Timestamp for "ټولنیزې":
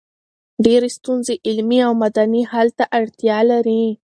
0.91-0.95